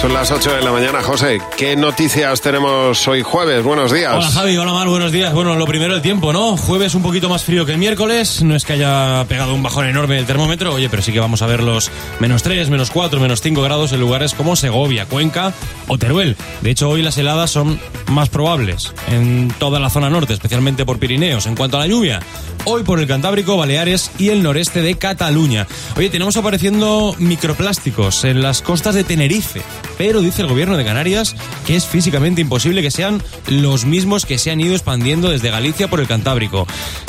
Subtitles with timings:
[0.00, 1.40] Son las 8 de la mañana, José.
[1.56, 3.64] ¿Qué noticias tenemos hoy jueves?
[3.64, 4.12] Buenos días.
[4.14, 5.34] Hola Javi, hola Mar, buenos días.
[5.34, 6.56] Bueno, lo primero el tiempo, ¿no?
[6.56, 8.44] Jueves un poquito más frío que el miércoles.
[8.44, 11.42] No es que haya pegado un bajón enorme el termómetro, oye, pero sí que vamos
[11.42, 11.90] a ver los
[12.20, 15.52] menos 3, menos 4, menos 5 grados en lugares como Segovia, Cuenca
[15.88, 16.36] o Teruel.
[16.60, 21.00] De hecho, hoy las heladas son más probables en toda la zona norte, especialmente por
[21.00, 21.46] Pirineos.
[21.46, 22.20] En cuanto a la lluvia,
[22.66, 25.66] hoy por el Cantábrico, Baleares y el noreste de Cataluña.
[25.96, 29.62] Oye, tenemos apareciendo microplásticos en las costas de Tenerife
[29.98, 31.34] pero dice el gobierno de Canarias
[31.66, 35.88] que es físicamente imposible que sean los mismos que se han ido expandiendo desde Galicia
[35.88, 36.66] por el Cantábrico,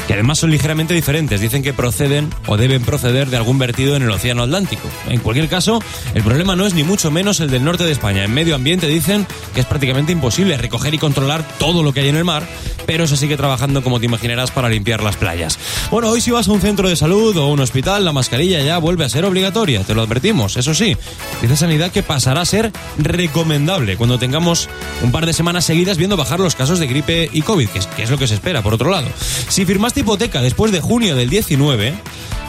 [0.07, 1.39] que además son ligeramente diferentes.
[1.39, 4.87] Dicen que proceden o deben proceder de algún vertido en el Océano Atlántico.
[5.07, 5.81] En cualquier caso,
[6.13, 8.23] el problema no es ni mucho menos el del norte de España.
[8.23, 12.09] En medio ambiente dicen que es prácticamente imposible recoger y controlar todo lo que hay
[12.09, 12.43] en el mar,
[12.85, 15.59] pero se sigue trabajando, como te imaginarás, para limpiar las playas.
[15.91, 18.79] Bueno, hoy si vas a un centro de salud o un hospital, la mascarilla ya
[18.79, 20.57] vuelve a ser obligatoria, te lo advertimos.
[20.57, 20.97] Eso sí,
[21.41, 24.69] dice Sanidad que pasará a ser recomendable cuando tengamos
[25.01, 28.09] un par de semanas seguidas viendo bajar los casos de gripe y COVID, que es,
[28.09, 29.07] lo que se espera, por otro lado.
[29.47, 31.93] Si firmaste hipoteca después de junio del 19,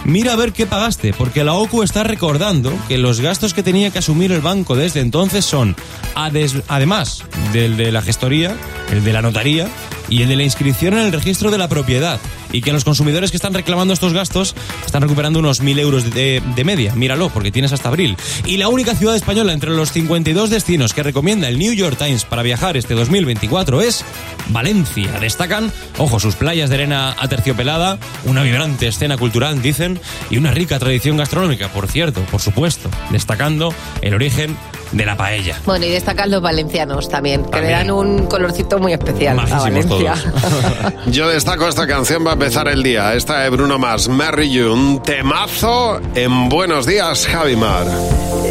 [0.04, 3.90] Mira a ver qué pagaste, porque la OCU está recordando que los gastos que tenía
[3.90, 5.76] que asumir el banco desde entonces son,
[6.14, 8.56] además del de la gestoría,
[8.90, 9.68] el de la notaría
[10.08, 12.18] y el de la inscripción en el registro de la propiedad
[12.52, 16.42] y que los consumidores que están reclamando estos gastos están recuperando unos 1.000 euros de,
[16.64, 16.94] media.
[16.94, 18.16] Míralo, porque tienes hasta abril.
[18.44, 22.24] Y la única ciudad española entre los 52 destinos que recomienda el New York Times
[22.24, 24.04] para viajar este 2024 es
[24.48, 25.18] Valencia.
[25.20, 30.78] Destacan, ojo, sus playas de arena aterciopelada, una vibrante escena cultural, dicen, y una rica
[30.78, 34.56] tradición gastronómica, por cierto, por supuesto, destacando el origen
[34.92, 35.56] de la paella.
[35.64, 40.14] Bueno, y destacan los valencianos también, que le dan un colorcito muy especial a Valencia.
[41.06, 43.14] Yo destaco esta canción va a empezar el día.
[43.14, 47.86] Esta de Bruno Mars, Mary You, un temazo en Buenos Días, Javimar.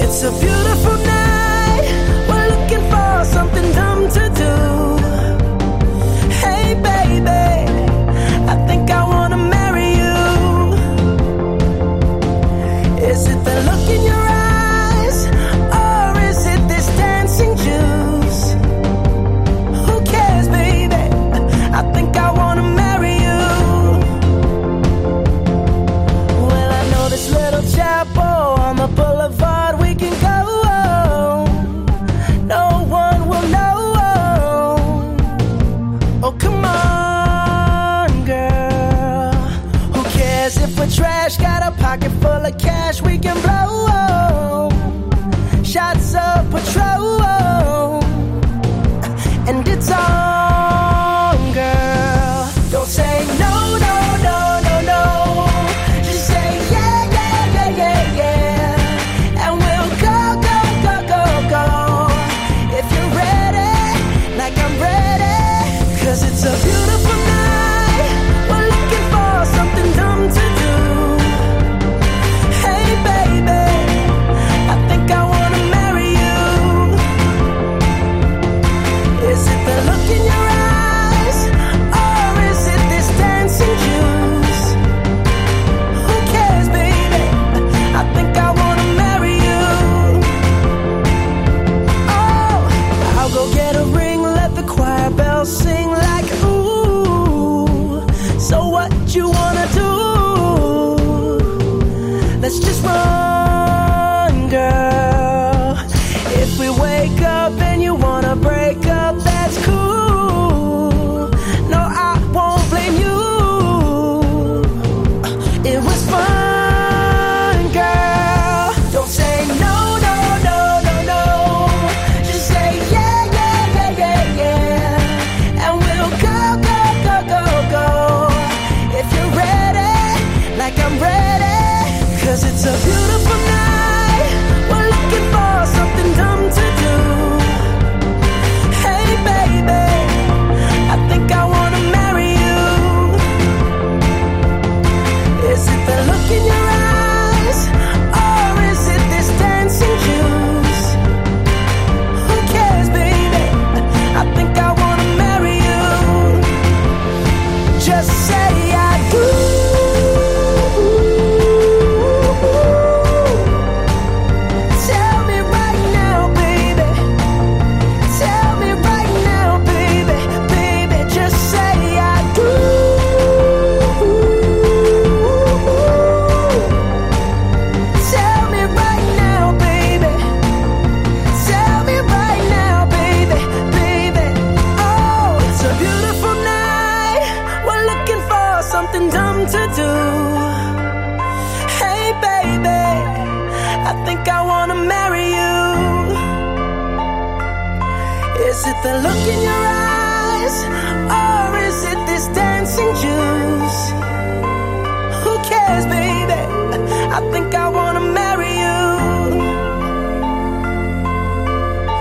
[0.02, 1.84] It's a beautiful night.
[2.28, 3.89] We're looking for something dumb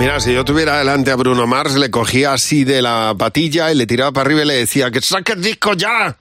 [0.01, 3.75] Mira, si yo tuviera delante a Bruno Mars, le cogía así de la patilla y
[3.75, 6.17] le tiraba para arriba y le decía que saque el disco ya,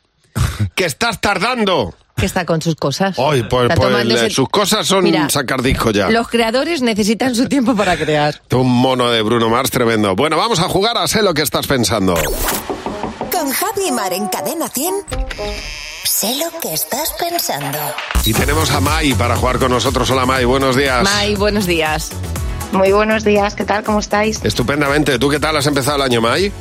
[0.74, 1.94] que estás tardando.
[2.16, 3.14] Que está con sus cosas.
[3.20, 6.10] Hoy, pues, Está pues, le- sus cosas son Mira, sacar disco ya.
[6.10, 8.42] Los creadores necesitan su tiempo para crear.
[8.52, 10.16] Un mono de Bruno Mars tremendo.
[10.16, 12.16] Bueno, vamos a jugar a sé lo que estás pensando.
[13.32, 14.94] Con Javi Mar en Cadena 100.
[16.04, 17.78] Sé lo que estás pensando.
[18.26, 20.10] Y tenemos a Mai para jugar con nosotros.
[20.10, 21.04] Hola Mai, buenos días.
[21.04, 22.10] Mai, buenos días.
[22.72, 23.84] Muy buenos días, ¿qué tal?
[23.84, 24.44] ¿Cómo estáis?
[24.44, 25.18] Estupendamente.
[25.20, 26.52] ¿Tú qué tal has empezado el año, Mai?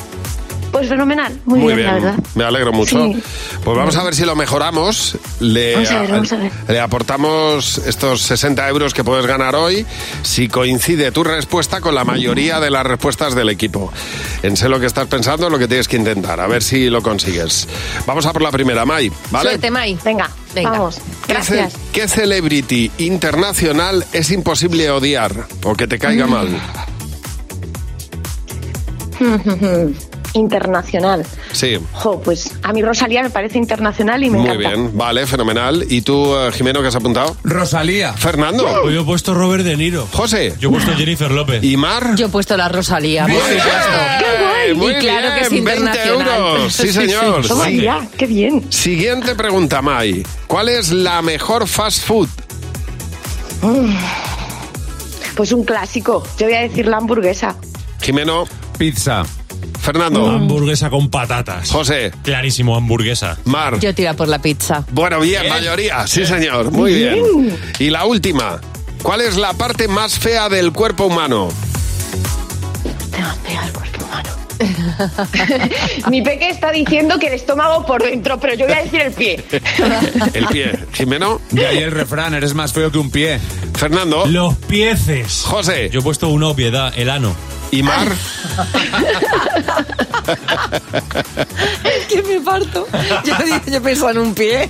[0.72, 2.14] Pues fenomenal, muy, bien, la verdad.
[2.34, 3.02] Me alegro mucho.
[3.06, 3.22] Sí.
[3.64, 5.16] Pues vamos a ver si lo mejoramos.
[5.40, 6.52] Le, Vamos a ver, vamos a ver.
[6.68, 9.86] le aportamos estos 60 euros que puedes ganar hoy
[10.22, 13.90] si coincide tu respuesta con la mayoría de las respuestas del equipo.
[14.42, 16.40] En sé lo que estás pensando, lo que tienes que intentar.
[16.40, 17.66] A ver si lo consigues.
[18.06, 19.10] Vamos a por la primera, Mai.
[19.30, 19.50] ¿Vale?
[19.50, 19.96] Suerte, Mai.
[20.04, 20.70] Venga, Venga.
[20.70, 20.96] vamos.
[21.26, 21.72] ¿Qué, Gracias.
[21.92, 26.00] qué celebrity internacional es imposible odiar o que te Mm.
[26.00, 26.48] caiga mal?
[30.36, 31.24] Internacional.
[31.52, 31.78] Sí.
[31.92, 34.68] Jo, pues a mí Rosalía me parece internacional y me Muy encanta.
[34.68, 35.84] bien, vale, fenomenal.
[35.88, 37.36] ¿Y tú, eh, Jimeno, qué has apuntado?
[37.42, 38.12] Rosalía.
[38.12, 38.64] Fernando.
[38.82, 40.06] Pues yo he puesto Robert De Niro.
[40.12, 40.54] José.
[40.60, 41.64] Yo he puesto Jennifer López.
[41.64, 42.14] ¿Y Mar?
[42.16, 44.76] Yo he puesto la Rosalía, por Bien, supuesto.
[44.76, 46.38] Muy Y claro que es bien, 20 internacional.
[46.40, 46.72] euros.
[46.76, 47.46] Sí, Sí, señor.
[47.46, 47.80] Toma Sí.
[47.80, 48.70] ya, qué bien.
[48.70, 50.22] Siguiente pregunta, Mai.
[50.46, 52.28] ¿Cuál es la mejor fast food?
[55.36, 56.22] Pues un clásico.
[56.38, 57.56] Yo voy a decir la hamburguesa.
[58.00, 58.44] Jimeno,
[58.78, 59.22] Pizza.
[59.86, 61.70] Fernando, Hamburguesa con patatas.
[61.70, 63.38] José, Clarísimo, hamburguesa.
[63.44, 63.78] Mar.
[63.78, 64.84] Yo tira por la pizza.
[64.90, 66.08] Bueno, bien, mayoría.
[66.08, 66.72] Sí, señor.
[66.72, 67.56] Muy bien.
[67.78, 68.60] Y la última.
[69.00, 71.50] ¿Cuál es la parte más fea del cuerpo humano?
[73.12, 74.28] Te vas a pegar el cuerpo humano.
[76.10, 79.12] Mi peque está diciendo que el estómago por dentro, pero yo voy a decir el
[79.12, 79.44] pie.
[80.34, 80.72] El pie.
[80.94, 83.38] Jimeno, De ahí el refrán, eres más feo que un pie.
[83.74, 85.42] Fernando, Los pieces.
[85.44, 87.36] José Yo he puesto una obviedad, el ano.
[87.70, 88.08] Y Mar.
[92.08, 92.86] que me parto.
[93.24, 93.34] Yo,
[93.66, 94.68] yo pienso en un pie.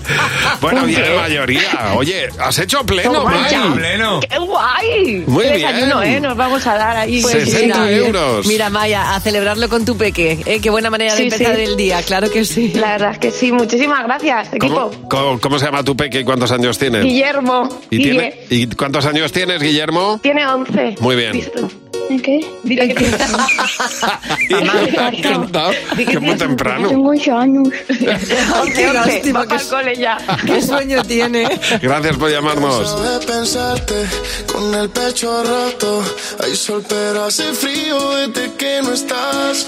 [0.60, 1.92] Bueno, bien, mayoría.
[1.96, 3.72] Oye, has hecho pleno, ya.
[3.74, 4.20] Pleno.
[4.20, 5.24] ¡Qué guay!
[5.26, 5.68] Muy Qué bien.
[5.72, 6.20] desayuno, ¿eh?
[6.20, 7.20] Nos vamos a dar ahí.
[7.22, 8.46] Pues 60 mira, euros.
[8.46, 10.40] Mira, Maya, a celebrarlo con tu peque.
[10.46, 10.60] ¿eh?
[10.60, 11.62] Qué buena manera de Sí, empezar sí.
[11.62, 12.72] el día, claro que sí.
[12.74, 13.52] La verdad es que sí.
[13.52, 15.08] Muchísimas gracias, ¿Cómo, equipo.
[15.08, 17.04] cómo- cómo se llama tu peque y cuántos años tienes?
[17.04, 17.68] Guillermo.
[17.90, 18.10] ¿Y, Guille.
[18.10, 20.18] tiene- ¿Y cuántos años tienes, Guillermo?
[20.22, 20.96] Tiene 11.
[21.00, 21.32] Muy bien.
[22.22, 22.40] ¿Qué?
[22.62, 23.04] Dile que.
[26.06, 26.88] Que muy temprano.
[26.88, 27.68] Tengo 8 años.
[28.74, 30.18] Qué lástima, pa'l cole ya.
[30.46, 31.48] ¿Qué sueño tiene?
[31.82, 33.02] Gracias por llamarnos.
[33.02, 34.06] de pensarte
[34.52, 36.02] con el pecho roto.
[36.42, 39.66] Hay sol, pero hace frío desde que no estás.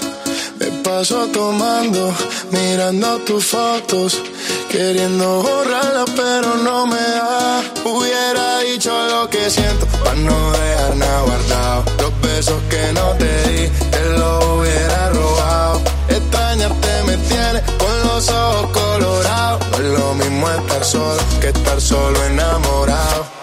[0.59, 2.13] Me paso tomando,
[2.51, 4.21] mirando tus fotos,
[4.69, 7.61] queriendo borrarlas, pero no me da.
[7.85, 11.83] Hubiera dicho lo que siento, para no dejar nada guardado.
[12.01, 15.81] Los besos que no te di, te los hubiera robado.
[16.07, 19.59] Extrañarte me tiene con los ojos colorados.
[19.71, 23.38] No es lo mismo estar solo que estar solo enamorado.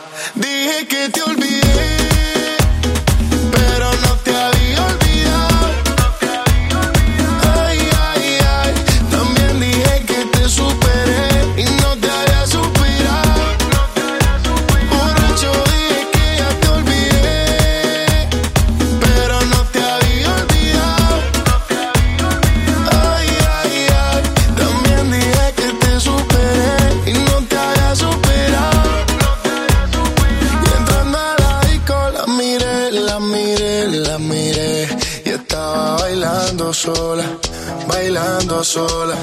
[38.66, 39.16] Sola.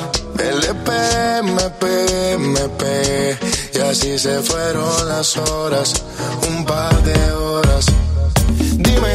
[1.43, 3.37] Me pegué, me pegué.
[3.73, 5.93] Y así se fueron las horas,
[6.47, 7.85] un par de horas.
[8.77, 9.13] Dime,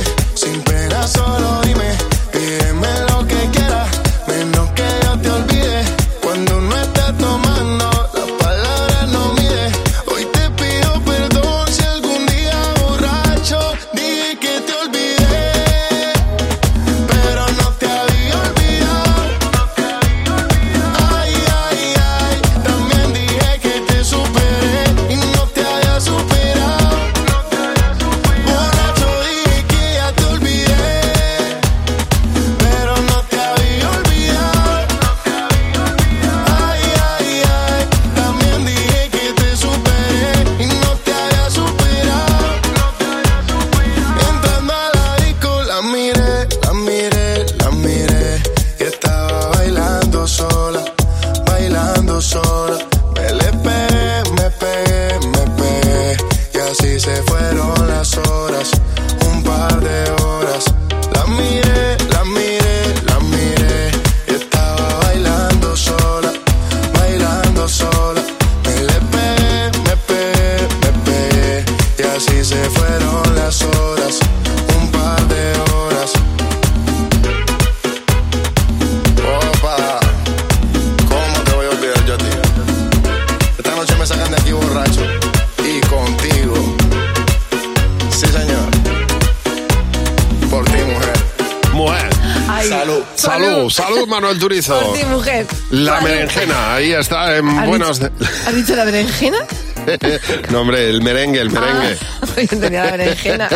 [94.82, 95.46] Por ti, mujer.
[95.70, 98.00] La berenjena, ahí está, en ¿Has buenos...
[98.00, 98.12] dicho-
[98.46, 99.38] ¿Has dicho la berenjena?
[100.50, 101.96] no, hombre, el merengue, el merengue.
[102.20, 103.48] Ah, yo entendía la berenjena.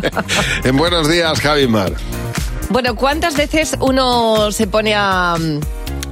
[0.64, 1.92] en buenos días, Javi Mar.
[2.70, 5.36] Bueno, ¿cuántas veces uno se pone a,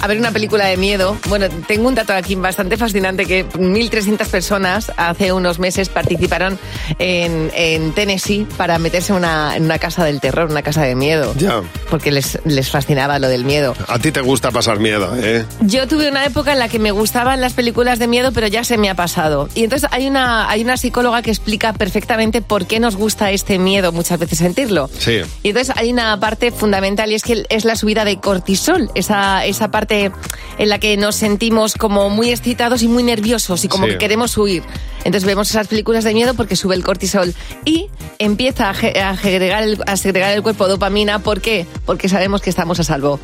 [0.02, 1.16] a ver una película de miedo?
[1.28, 6.58] Bueno, tengo un dato aquí bastante fascinante que 1.300 personas hace unos meses participaron
[6.98, 10.96] en, en Tennessee para meterse en una, en una casa del terror, una casa de
[10.96, 11.32] miedo.
[11.38, 11.62] Ya.
[11.88, 13.74] Porque les, les fascinaba lo del miedo.
[13.86, 15.44] A ti te gusta pasar miedo, ¿eh?
[15.60, 18.64] Yo tuve una época en la que me gustaban las películas de miedo, pero ya
[18.64, 19.48] se me ha pasado.
[19.54, 23.58] Y entonces hay una, hay una psicóloga que explica perfectamente por qué nos gusta este
[23.60, 24.90] miedo muchas veces sentirlo.
[24.98, 25.20] Sí.
[25.44, 29.46] Y entonces hay una parte fundamental y es que es la subida de cortisol, esa,
[29.46, 33.86] esa parte en la que nos sentimos como muy excitados y muy nerviosos y como
[33.86, 33.92] Sí.
[33.92, 34.62] que queremos huir.
[35.04, 37.34] Entonces vemos esas películas de miedo porque sube el cortisol
[37.64, 41.18] y empieza a, a segregar el, a segregar el cuerpo dopamina.
[41.18, 41.66] ¿Por qué?
[41.86, 43.18] Porque sabemos que estamos a salvo.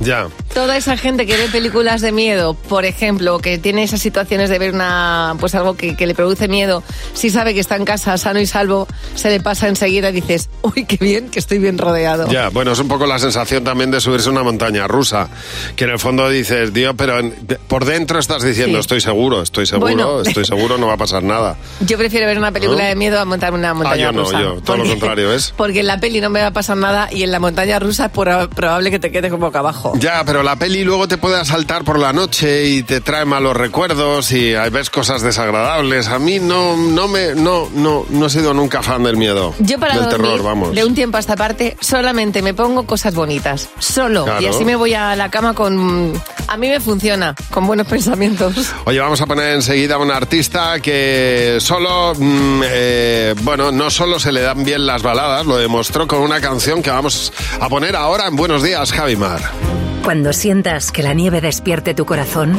[0.00, 0.28] Ya.
[0.52, 4.58] Toda esa gente que ve películas de miedo, por ejemplo, que tiene esas situaciones de
[4.58, 6.82] ver una, pues algo que, que le produce miedo,
[7.14, 10.48] si sabe que está en casa sano y salvo, se le pasa enseguida y dices,
[10.62, 12.28] uy, qué bien, que estoy bien rodeado.
[12.30, 15.28] Ya, bueno, es un poco la sensación también de subirse a una montaña rusa,
[15.76, 17.34] que en el fondo dices, Dios, pero en-
[17.68, 18.80] por dentro estás diciendo, Sí.
[18.80, 20.20] estoy seguro, estoy seguro, Bueno.
[20.26, 21.56] estoy seguro, no va a pasar nada.
[21.80, 22.88] Yo prefiero ver una película ¿No?
[22.88, 25.52] de miedo a montar una montaña yo no, yo, todo lo contrario, ¿ves?
[25.56, 28.08] Porque en la peli no me va a pasar nada y en la montaña rusa
[28.10, 29.85] por- probable que te quedes como boca abajo.
[29.94, 33.56] Ya, pero la peli luego te puede asaltar por la noche y te trae malos
[33.56, 36.08] recuerdos y ves cosas desagradables.
[36.08, 39.54] A mí no, no me, no, no, no he sido nunca fan del miedo.
[39.58, 40.74] Yo para del dormir, terror, vamos.
[40.74, 43.68] de un tiempo a esta parte, solamente me pongo cosas bonitas.
[43.78, 44.24] Solo.
[44.24, 44.42] Claro.
[44.42, 46.12] Y así me voy a la cama con...
[46.48, 48.72] A mí me funciona, con buenos pensamientos.
[48.84, 54.18] Oye, vamos a poner enseguida a un artista que solo, mm, eh, bueno, no solo
[54.20, 57.96] se le dan bien las baladas, lo demostró con una canción que vamos a poner
[57.96, 59.75] ahora en Buenos Días, Javimar.
[60.06, 62.56] Cuando sientas que la nieve despierte tu corazón,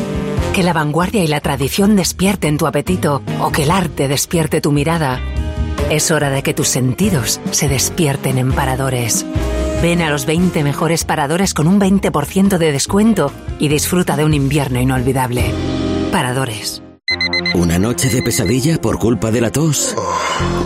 [0.54, 4.74] que la vanguardia y la tradición despierten tu apetito o que el arte despierte tu
[4.74, 5.22] mirada,
[5.90, 9.26] es hora de que tus sentidos se despierten en paradores.
[9.82, 14.34] Ven a los 20 mejores paradores con un 20% de descuento y disfruta de un
[14.34, 15.46] invierno inolvidable.
[16.12, 16.84] Paradores.
[17.56, 19.96] ¿Una noche de pesadilla por culpa de la tos?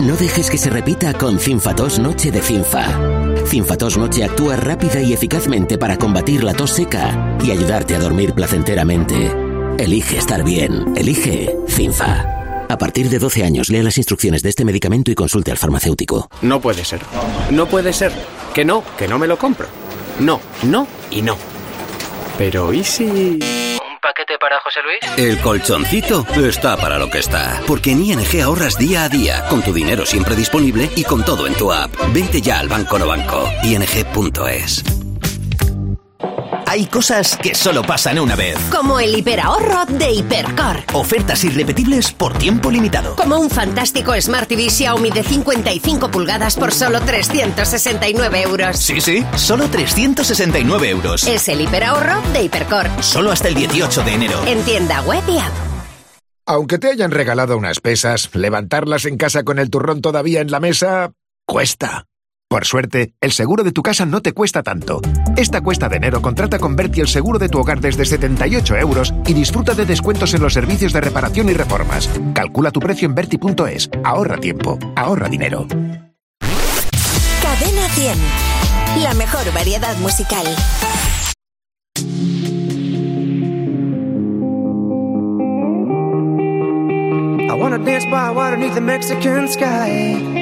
[0.00, 3.31] No dejes que se repita con Cinfatos Noche de Cinfa.
[3.46, 8.32] Cinfatos Noche actúa rápida y eficazmente para combatir la tos seca y ayudarte a dormir
[8.32, 9.30] placenteramente.
[9.78, 10.94] Elige estar bien.
[10.96, 12.66] Elige Cinfa.
[12.68, 16.28] A partir de 12 años, lea las instrucciones de este medicamento y consulte al farmacéutico.
[16.40, 17.00] No puede ser.
[17.50, 18.12] No puede ser.
[18.54, 19.66] Que no, que no me lo compro.
[20.18, 21.36] No, no y no.
[22.38, 23.38] Pero ¿y si...?
[24.04, 24.98] ¿Un paquete para José Luis?
[25.16, 27.62] El colchoncito está para lo que está.
[27.68, 31.46] Porque en ING ahorras día a día, con tu dinero siempre disponible y con todo
[31.46, 31.94] en tu app.
[32.12, 33.48] Vente ya al Banco No Banco.
[33.62, 35.01] ING.es.
[36.72, 38.56] Hay cosas que solo pasan una vez.
[38.70, 40.78] Como el hiperahorro de Hipercor.
[40.94, 43.14] Ofertas irrepetibles por tiempo limitado.
[43.14, 48.78] Como un fantástico Smart TV Xiaomi de 55 pulgadas por solo 369 euros.
[48.78, 51.26] Sí, sí, solo 369 euros.
[51.26, 52.88] Es el hiperahorro de Hipercor.
[53.02, 54.42] Solo hasta el 18 de enero.
[54.46, 55.52] En tienda web y app.
[56.46, 60.58] Aunque te hayan regalado unas pesas, levantarlas en casa con el turrón todavía en la
[60.58, 61.12] mesa
[61.44, 62.06] cuesta.
[62.52, 65.00] Por suerte, el seguro de tu casa no te cuesta tanto.
[65.38, 69.14] Esta cuesta de enero contrata con Berti el seguro de tu hogar desde 78 euros
[69.26, 72.10] y disfruta de descuentos en los servicios de reparación y reformas.
[72.34, 73.88] Calcula tu precio en Berti.es.
[74.04, 75.66] Ahorra tiempo, ahorra dinero.
[77.40, 78.18] Cadena 100.
[79.02, 80.44] La mejor variedad musical.
[87.48, 90.41] I wanna dance by water beneath the Mexican sky.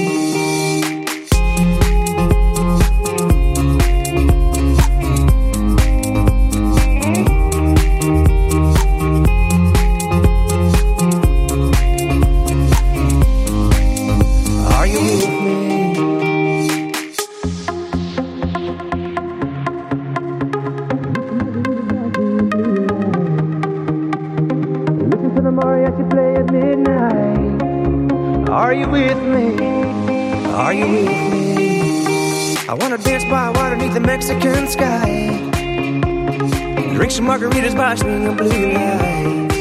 [37.21, 39.57] Some margaritas by swinging blue lights.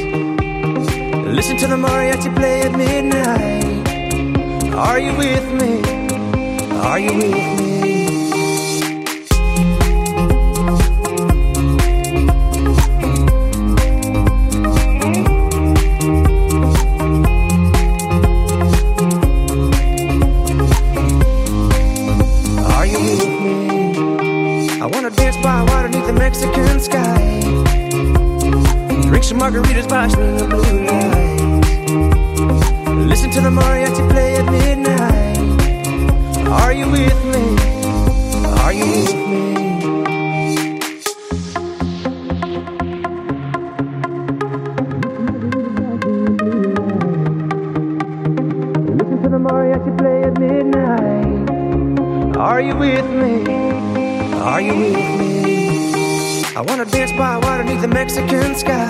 [1.26, 3.88] Listen to the mariachi play at midnight.
[4.74, 5.82] Are you with me?
[6.78, 7.69] Are you with me?
[29.40, 31.40] margaritas watching the blue light.
[33.08, 35.38] Listen to the mariachi play at midnight.
[36.46, 37.44] Are you with me?
[38.60, 39.40] Are you with me?
[52.36, 53.32] Are you with me?
[54.50, 56.44] Are you with me?
[56.56, 58.89] I wanna dance by water beneath the Mexican sky.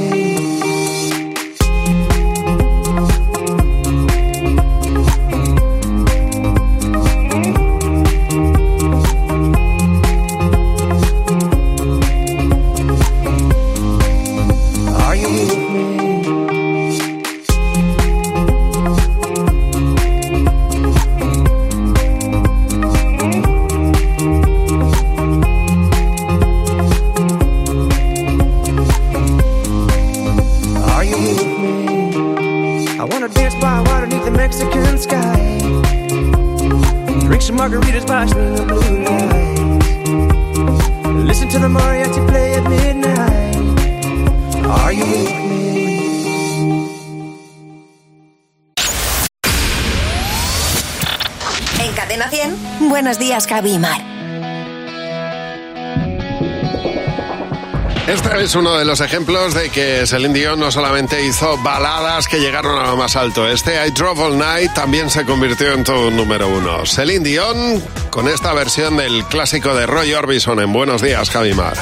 [53.31, 53.79] días, Javi.
[58.07, 62.41] Este es uno de los ejemplos de que Celine Dion no solamente hizo baladas que
[62.41, 63.47] llegaron a lo más alto.
[63.47, 66.85] Este I Drove All Night también se convirtió en todo un número uno.
[66.85, 71.77] Celine Dion con esta versión del clásico de Roy Orbison en Buenos Días, Javimar.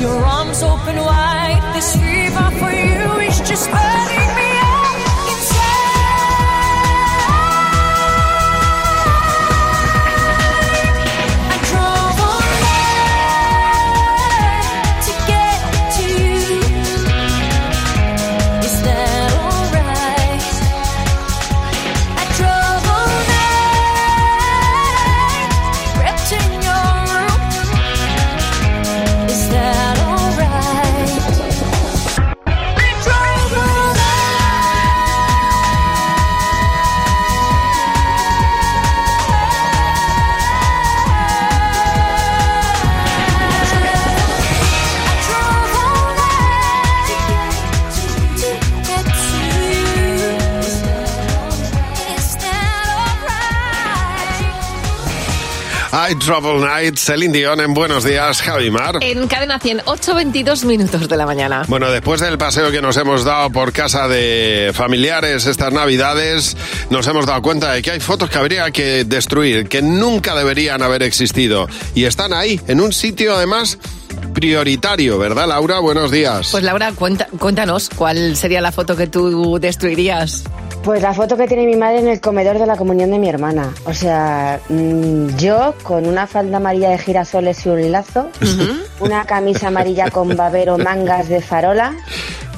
[0.00, 1.21] your arms open wide.
[56.24, 58.98] Trouble Night, Celine Dion en Buenos Días, Javi Mar.
[59.00, 61.64] En cadena 100, 8.22 minutos de la mañana.
[61.66, 66.56] Bueno, después del paseo que nos hemos dado por casa de familiares estas navidades,
[66.90, 70.80] nos hemos dado cuenta de que hay fotos que habría que destruir, que nunca deberían
[70.82, 71.66] haber existido.
[71.94, 73.78] Y están ahí, en un sitio además
[74.32, 75.80] prioritario, ¿verdad, Laura?
[75.80, 76.48] Buenos días.
[76.52, 80.44] Pues Laura, cuenta- cuéntanos, ¿cuál sería la foto que tú destruirías?
[80.84, 83.28] Pues la foto que tiene mi madre en el comedor de la comunión de mi
[83.28, 83.72] hermana.
[83.84, 88.28] O sea, mm, yo con una falda amarilla de girasoles y un lazo,
[88.98, 91.94] una camisa amarilla con babero, mangas de farola,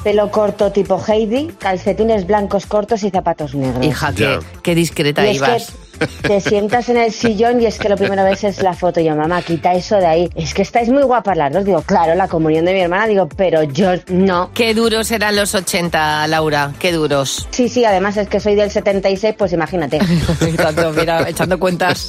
[0.03, 3.85] pelo corto tipo Heidi, calcetines blancos cortos y zapatos negros.
[3.85, 5.67] Hija, qué, qué discreta Y es ibas.
[5.71, 5.84] que
[6.21, 8.99] te sientas en el sillón y es que lo primero ves es la foto.
[8.99, 10.29] Y yo, mamá, quita eso de ahí.
[10.35, 11.65] Es que estáis muy guapas las dos.
[11.65, 13.07] Digo, claro, la comunión de mi hermana.
[13.07, 14.51] Digo, pero yo no.
[14.53, 17.47] Qué duros eran los 80, Laura, qué duros.
[17.51, 19.99] Sí, sí, además es que soy del 76, pues imagínate.
[20.57, 22.07] Tanto, mira, echando cuentas.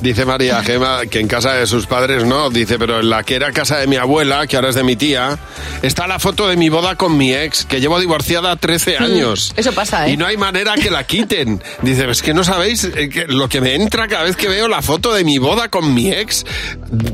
[0.00, 2.50] Dice María Gema que en casa de sus padres no.
[2.50, 4.96] Dice, pero en la que era casa de mi abuela, que ahora es de mi
[4.96, 5.38] tía,
[5.82, 9.52] está la foto de mi boda con mi ex, que llevo divorciada 13 años.
[9.56, 10.12] Eso pasa, ¿eh?
[10.12, 11.62] Y no hay manera que la quiten.
[11.82, 14.68] Dice, es que no sabéis eh, que lo que me entra cada vez que veo
[14.68, 16.46] la foto de mi boda con mi ex.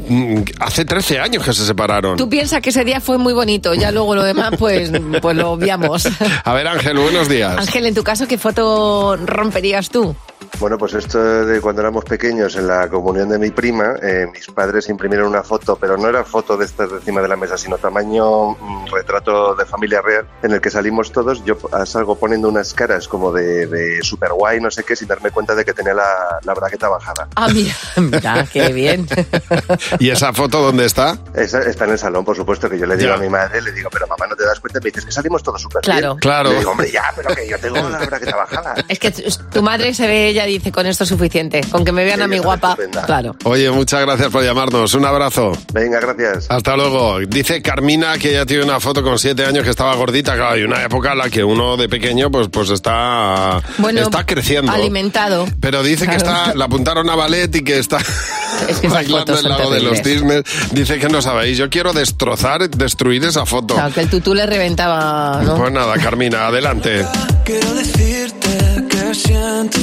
[0.08, 2.16] mm, Hace 13 años que se separaron.
[2.16, 5.50] Tú piensas que ese día fue muy bonito, ya luego lo demás, pues, pues lo
[5.50, 6.06] obviamos.
[6.44, 7.56] A ver, Ángel, buenos días.
[7.58, 10.14] Ángel, en tu caso, ¿qué foto romperías tú?
[10.58, 14.46] Bueno, pues esto de cuando éramos pequeños, en la comunión de mi prima, eh, mis
[14.46, 17.58] padres imprimieron una foto, pero no era foto de estas de encima de la mesa,
[17.58, 21.44] sino tamaño mm, retrato de familia real, en el que salimos todos.
[21.44, 25.30] Yo salgo poniendo unas caras como de, de super guay, no sé qué, sin darme
[25.30, 27.28] cuenta de que tenía la, la bragueta bajada.
[27.36, 29.06] Ah, mira, mira, qué bien.
[29.98, 31.18] ¿Y esa foto dónde está?
[31.34, 33.16] Esa- está en el salón, por supuesto, que yo le digo Ya.
[33.16, 34.78] a mi madre, le digo, pero mamá, ¿no te das cuenta?
[34.78, 36.08] Y me dices que salimos todos súper Claro.
[36.14, 36.18] bien.
[36.18, 36.50] Claro.
[36.50, 38.74] Le digo, hombre, ya, pero que yo tengo la bragueta bajada.
[38.88, 39.10] Es que
[39.52, 41.60] tu madre se ve, ella dice, con esto es suficiente.
[41.70, 42.76] Con que me vean a mi guapa.
[43.06, 43.36] Claro.
[43.44, 44.94] Oye, muchas gracias por llamarnos.
[44.94, 45.52] Un abrazo.
[45.72, 46.46] Venga, gracias.
[46.50, 47.18] Hasta luego.
[47.20, 50.34] Dice Carmina que ella tiene una foto con siete años que estaba gordita.
[50.34, 54.24] Claro, hay una época en la que uno de pequeño pues, pues está, Bueno, está
[54.26, 54.72] creciendo.
[54.72, 55.46] Alimentado.
[55.60, 56.36] Pero dice que Claro.
[56.44, 57.98] está, la apuntaron a ballet y que está
[58.68, 60.42] Es que bailando el lago de los cisnes.
[60.72, 61.58] Dice que no sabéis.
[61.58, 63.74] Yo quiero destrozar, destruir esa foto.
[63.74, 65.56] Claro, que el tutú le reventaba, ¿no?
[65.56, 67.04] Pues nada, Carmina, adelante.
[67.44, 68.48] Quiero decirte
[68.88, 69.78] que siento.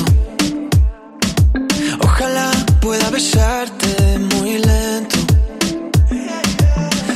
[2.93, 5.15] Pueda besarte muy lento.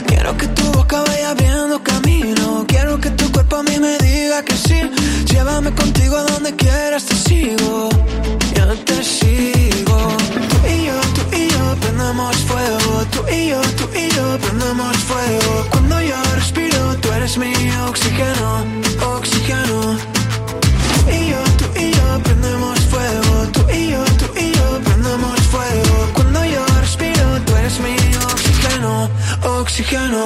[0.08, 2.66] Quiero que tu boca vaya abriendo camino.
[2.68, 4.80] Quiero que tu cuerpo a mí me diga que sí.
[5.32, 7.90] Llévame contigo a donde quieras, te sigo.
[8.56, 9.98] Yo te sigo.
[10.50, 13.06] Tú y yo, tú y yo prendemos fuego.
[13.12, 15.68] Tú y yo, tú y yo prendemos fuego.
[15.70, 17.54] Cuando yo respiro, tú eres mi
[17.88, 18.66] oxígeno,
[19.16, 19.80] oxígeno.
[20.90, 23.34] Tú y yo, tú y yo prendemos fuego.
[23.54, 24.07] Tú y yo
[29.68, 30.24] oxígeno.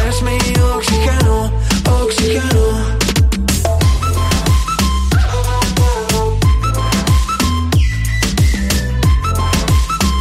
[0.00, 0.38] Eres mi
[0.76, 1.52] oxígeno,
[2.02, 2.64] oxígeno.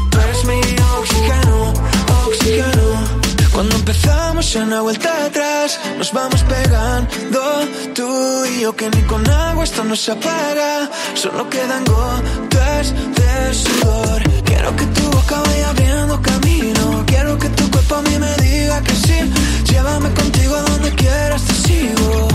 [0.09, 0.59] Tú eres mi
[0.97, 1.73] oxígeno,
[2.25, 2.87] oxígeno.
[3.53, 5.14] Cuando empezamos una vuelta
[5.97, 7.39] nos vamos pegando
[7.95, 10.91] tú y yo que ni con agua esto no se apaga.
[11.15, 14.21] Solo quedan gotas de sudor.
[14.43, 17.03] Quiero que tu boca vaya abriendo camino.
[17.07, 19.17] Quiero que tu cuerpo a mí me diga que sí.
[19.71, 22.27] Llévame contigo a donde quieras, te sigo.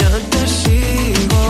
[0.00, 1.42] Yo te sigo.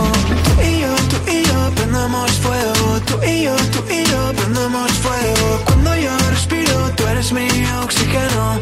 [0.45, 2.99] Tú y yo, tú y yo prendemos fuego.
[3.05, 5.61] Tú y yo, tú y yo prendemos fuego.
[5.65, 7.47] Cuando yo respiro, tú eres mi
[7.83, 8.59] oxígeno,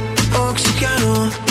[0.50, 1.50] oxígeno.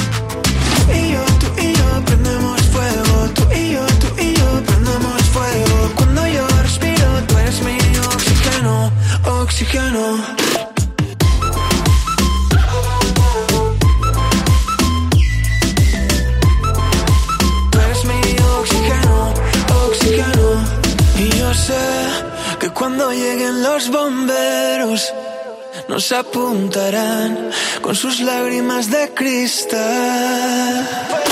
[0.94, 3.30] Y yo, tú y yo prendemos fuego.
[3.34, 5.76] Tú y yo, tú y yo prendemos fuego.
[5.96, 7.76] Cuando yo respiro, tú eres mi
[8.14, 8.92] oxígeno,
[9.24, 10.04] oxígeno.
[17.70, 18.20] Tú eres mi
[18.58, 19.34] oxígeno,
[19.86, 20.48] oxígeno.
[21.18, 21.86] Y yo sé
[22.60, 25.12] que cuando lleguen los bomberos
[25.88, 31.27] nos apuntarán con sus lágrimas de cristal.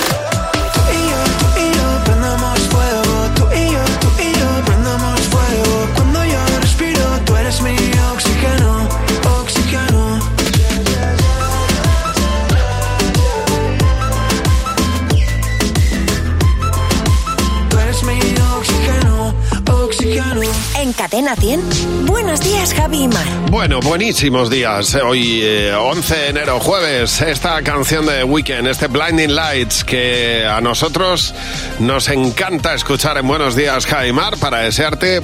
[21.16, 21.24] Tú eres mi oxígeno, oxígeno.
[21.24, 22.07] En cadena Cadena 100.
[22.07, 23.24] Buenos días, Javi y Mar.
[23.50, 24.94] Bueno, buenísimos días.
[24.96, 30.61] Hoy, eh, 11 de enero, jueves, esta canción de Weekend, este Blinding Lights, que a
[30.61, 31.35] nosotros
[31.79, 35.22] nos encanta escuchar en Buenos Días, Jaimar, para desearte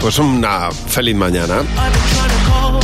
[0.00, 1.60] pues una feliz mañana.
[1.60, 2.80] I've been trying to call.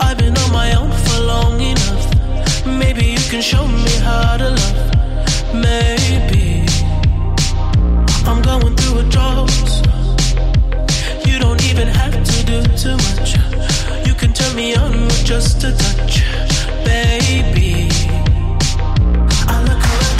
[0.00, 2.66] I've been on my own for long enough.
[2.66, 5.05] Maybe you can show me how to love.
[12.86, 13.30] Too much.
[14.06, 16.14] You can turn me on with just a touch,
[16.84, 17.88] baby.
[19.52, 20.18] I look around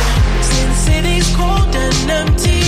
[0.50, 2.64] since city's cold and empty.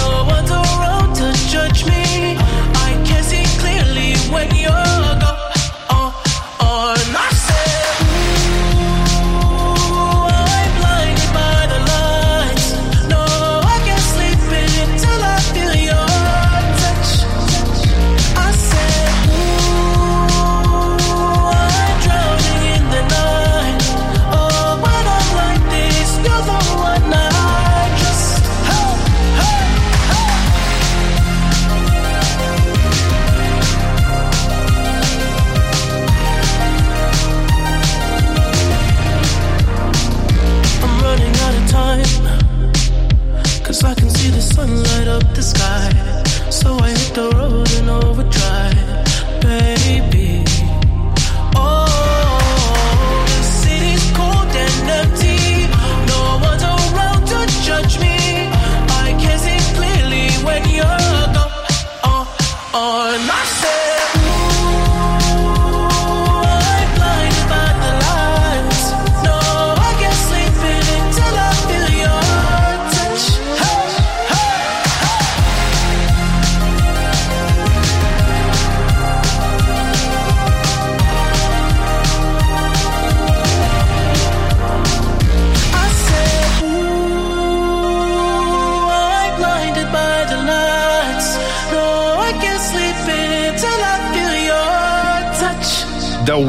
[0.00, 2.04] No one's around to judge me.
[2.88, 4.48] I can see clearly when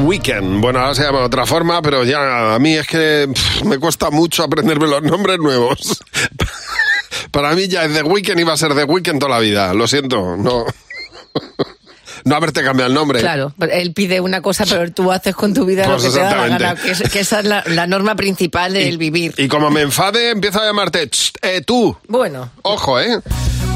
[0.09, 0.59] Weekend.
[0.59, 3.77] Bueno, ahora se llama de otra forma, pero ya a mí es que pff, me
[3.77, 5.77] cuesta mucho aprenderme los nombres nuevos.
[7.31, 9.71] Para mí ya es The Weekend y va a ser The Weekend toda la vida.
[9.75, 10.65] Lo siento, no.
[12.25, 13.21] No haberte cambiado el nombre.
[13.21, 16.21] Claro, él pide una cosa, pero tú haces con tu vida Pues lo que te
[16.23, 19.33] da la gana, que, es- que esa es la, la norma principal del vivir.
[19.37, 21.95] Y como me enfade, empiezo a llamarte "Tst, eh, tú.
[22.09, 22.51] Bueno.
[22.63, 23.19] Ojo, ¿eh?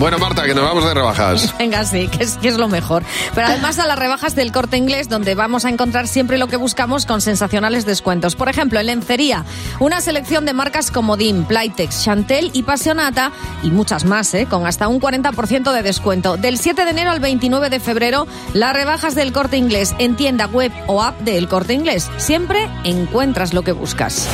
[0.04, 1.56] Bueno, Marta, que nos vamos de rebajas.
[1.60, 3.04] Venga, sí, que es, que es lo mejor.
[3.34, 6.58] Pero además a las rebajas del corte inglés, donde vamos a encontrar siempre lo que
[6.58, 8.36] buscamos con sensacionales descuentos.
[8.36, 9.46] Por ejemplo, en lencería,
[9.80, 13.32] una selección de marcas como DIM, Playtex, Chantel y Passionata,
[13.64, 14.46] y muchas más, ¿eh?
[14.46, 16.36] con hasta un 40% de descuento.
[16.36, 20.48] Del 7 de enero al 29 de febrero, las rebajas del corte inglés en tienda
[20.48, 22.12] web o app del corte inglés.
[22.18, 24.28] Siempre encuentras lo que buscas.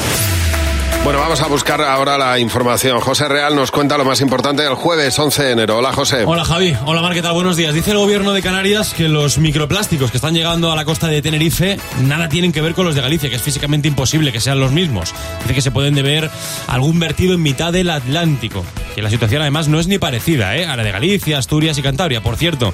[1.04, 3.00] Bueno, vamos a buscar ahora la información.
[3.00, 5.78] José Real nos cuenta lo más importante del jueves 11 de enero.
[5.78, 6.24] Hola, José.
[6.26, 7.34] Hola Javi, hola Mar, ¿qué tal?
[7.34, 7.74] Buenos días.
[7.74, 11.22] Dice el gobierno de Canarias que los microplásticos que están llegando a la costa de
[11.22, 14.60] Tenerife nada tienen que ver con los de Galicia, que es físicamente imposible que sean
[14.60, 15.14] los mismos.
[15.42, 16.30] Dice que se pueden deber
[16.68, 18.64] algún vertido en mitad del Atlántico.
[19.02, 20.66] La situación además no es ni parecida ¿eh?
[20.66, 22.74] a la de Galicia, Asturias y Cantabria, por cierto,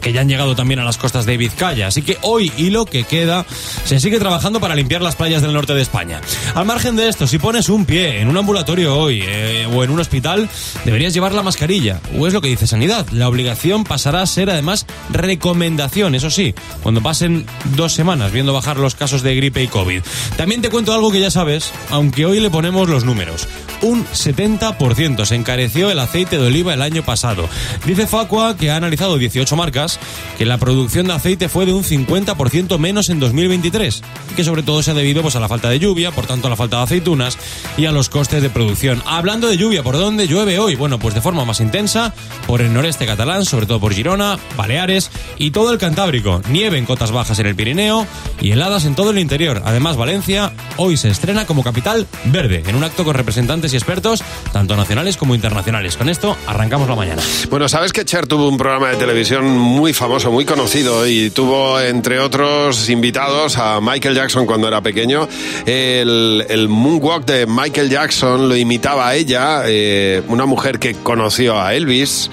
[0.00, 1.86] que ya han llegado también a las costas de Vizcaya.
[1.86, 3.46] Así que hoy y lo que queda
[3.84, 6.20] se sigue trabajando para limpiar las playas del norte de España.
[6.54, 9.90] Al margen de esto, si pones un pie en un ambulatorio hoy eh, o en
[9.90, 10.48] un hospital,
[10.84, 12.00] deberías llevar la mascarilla.
[12.18, 13.06] O es lo que dice Sanidad.
[13.10, 18.78] La obligación pasará a ser además recomendación, eso sí, cuando pasen dos semanas viendo bajar
[18.78, 20.02] los casos de gripe y COVID.
[20.36, 23.48] También te cuento algo que ya sabes, aunque hoy le ponemos los números.
[23.82, 27.48] Un 70% se encareció el aceite de oliva el año pasado.
[27.84, 29.98] Dice Facua que ha analizado 18 marcas
[30.38, 34.62] que la producción de aceite fue de un 50% menos en 2023 y que sobre
[34.62, 36.76] todo se ha debido pues, a la falta de lluvia, por tanto a la falta
[36.76, 37.36] de aceitunas
[37.76, 39.02] y a los costes de producción.
[39.04, 40.76] Hablando de lluvia, ¿por dónde llueve hoy?
[40.76, 42.14] Bueno, pues de forma más intensa
[42.46, 46.40] por el noreste catalán, sobre todo por Girona, Baleares y todo el Cantábrico.
[46.48, 48.06] Nieve en cotas bajas en el Pirineo
[48.40, 49.62] y heladas en todo el interior.
[49.64, 54.22] Además, Valencia hoy se estrena como capital verde en un acto con representantes y expertos,
[54.52, 55.96] tanto nacionales como internacionales.
[55.96, 57.22] Con esto arrancamos la mañana.
[57.50, 61.80] Bueno, sabes que Cher tuvo un programa de televisión muy famoso, muy conocido y tuvo,
[61.80, 65.28] entre otros invitados, a Michael Jackson cuando era pequeño.
[65.66, 71.60] El, el moonwalk de Michael Jackson lo imitaba a ella, eh, una mujer que conoció
[71.60, 72.30] a Elvis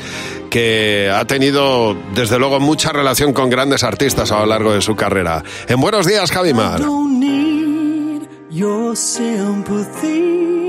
[0.50, 4.96] que ha tenido desde luego mucha relación con grandes artistas a lo largo de su
[4.96, 5.44] carrera.
[5.68, 6.80] En Buenos Días, Javi Mar.
[6.82, 10.69] don't need your sympathy.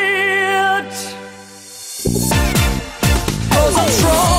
[3.73, 4.30] 控制。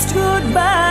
[0.00, 0.89] Last goodbye.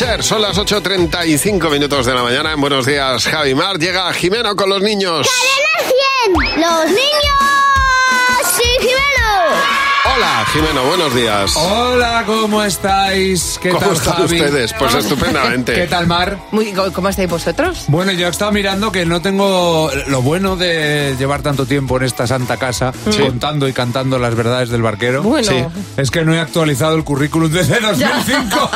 [0.00, 2.52] Cher, son las 8.35 minutos de la mañana.
[2.52, 3.76] En Buenos días, Javi Mar.
[3.78, 5.28] Llega Jimeno con los niños.
[5.28, 6.60] ¡Cadena 100!
[6.62, 7.19] ¡Los niños!
[10.20, 11.56] Hola, Jimeno, buenos días.
[11.56, 13.58] Hola, ¿cómo estáis?
[13.62, 14.38] ¿Qué ¿Cómo tal, están Javi?
[14.38, 14.74] ustedes?
[14.78, 15.72] Pues estupendamente.
[15.74, 16.36] ¿Qué tal, Mar?
[16.50, 17.84] Muy, ¿Cómo estáis vosotros?
[17.88, 22.02] Bueno, yo he estado mirando que no tengo lo bueno de llevar tanto tiempo en
[22.02, 23.18] esta santa casa Sí.
[23.18, 25.22] contando y cantando las verdades del barquero.
[25.22, 25.48] Bueno.
[25.48, 25.64] Sí.
[25.96, 28.70] Es que no he actualizado el currículum desde 2005.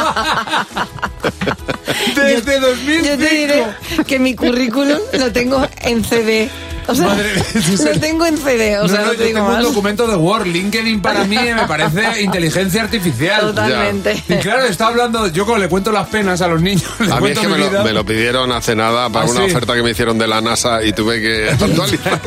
[2.16, 3.07] desde 2005.
[3.07, 3.64] Yo te diré
[4.07, 6.49] que mi currículum lo tengo en CD.
[6.87, 7.32] O sea, Madre
[7.95, 10.07] lo tengo en CD, o No, sea, no, no, yo te digo tengo un documento
[10.07, 10.47] de Word.
[10.47, 13.41] LinkedIn para mí me parece inteligencia artificial.
[13.41, 14.22] Totalmente.
[14.28, 14.37] Ya.
[14.37, 17.20] Y claro, está hablando, yo como le cuento las penas a los niños, les A
[17.20, 17.82] mí es cuento que mi me lo, vida.
[17.85, 19.47] me lo pidieron hace nada para ¿Ah, una sí?
[19.51, 22.20] oferta que me hicieron de la NASA y tuve que actualizar.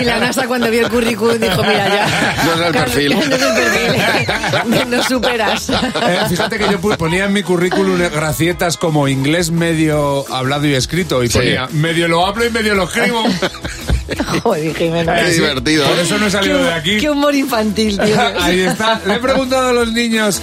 [0.00, 2.36] Y la NASA cuando vio el currículum dijo, mira ya.
[2.44, 3.14] No es el perfil.
[3.14, 4.90] No es el perfil.
[4.90, 5.68] No superas.
[5.70, 11.22] Eh, fíjate que yo ponía en mi currículum gracietas como inglés medio hablado y escrito
[11.22, 11.38] y Sí.
[11.38, 13.22] ponía medio lo hablo y medio lo escribo.
[14.42, 15.12] Joder, Jimeno.
[15.14, 15.88] Qué divertido.
[15.88, 16.98] Por eso no he salido Qué- de aquí.
[16.98, 18.16] Qué humor infantil, tío.
[18.40, 19.00] Ahí está.
[19.06, 20.40] Le he preguntado a los niños,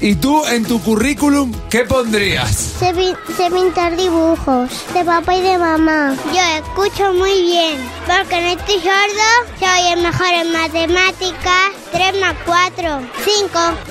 [0.00, 2.50] ¿y tú en tu currículum qué pondrías?
[2.78, 6.14] Sé, pi- sé pintar dibujos de papá y de mamá.
[6.34, 7.76] Yo escucho muy bien,
[8.06, 11.70] porque no estoy sordo, soy el mejor en matemáticas.
[11.92, 13.48] 3 más 4, 5.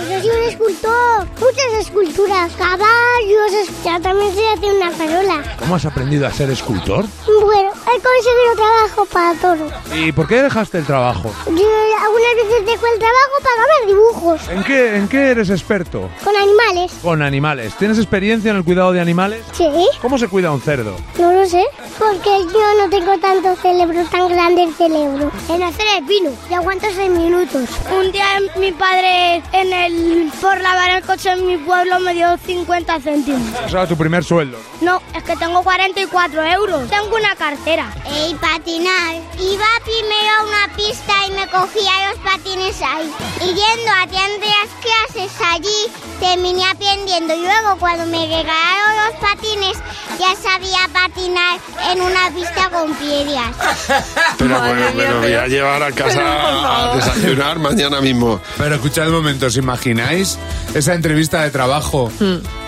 [0.09, 1.27] Yo soy un escultor.
[1.39, 3.69] Muchas esculturas, caballos.
[3.83, 5.43] Ya también sé hacer una farola.
[5.59, 7.05] ¿Cómo has aprendido a ser escultor?
[7.43, 9.71] Bueno, he conseguido trabajo para todo.
[9.95, 11.31] ¿Y por qué dejaste el trabajo?
[11.45, 16.09] Yo algunas veces dejo el trabajo para grabar dibujos ¿En qué, ¿En qué eres experto?
[16.23, 16.91] con animales.
[17.03, 17.73] Con animales.
[17.77, 19.43] ¿Tienes experiencia en el cuidado de animales?
[19.53, 19.69] Sí.
[20.01, 20.95] ¿Cómo se cuida un cerdo?
[21.19, 21.63] No lo sé,
[21.99, 25.31] porque yo no tengo tanto cerebro, tan grande el cerebro.
[25.49, 27.69] En hacer el pino, y aguanto seis minutos.
[27.91, 28.25] Un día
[28.55, 33.49] mi padre en el por lavar el coche en mi pueblo me dio 50 céntimos.
[33.65, 34.57] O sea, tu primer sueldo.
[34.79, 36.89] No, es que tengo 44 euros.
[36.89, 37.91] Tengo una cartera.
[38.25, 39.15] Y patinar.
[39.39, 43.11] Iba primero a una pista y me cogía los patines ahí.
[43.41, 47.33] Y yendo a tiendas clases allí, terminé aprendiendo.
[47.33, 49.77] Y luego cuando me regalaron los patines,
[50.17, 51.59] ya sabía patinar
[51.91, 53.51] en una pista con piedras.
[54.37, 58.39] Pero bueno, me lo voy a llevar a casa a desayunar mañana mismo.
[58.57, 60.37] Pero escuchad un momento, ¿os imagináis
[60.73, 62.11] esa entrevista de trabajo